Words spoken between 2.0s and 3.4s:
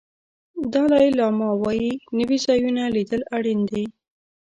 نوي ځایونه لیدل